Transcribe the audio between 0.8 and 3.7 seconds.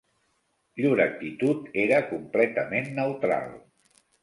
Llur actitud era completament neutral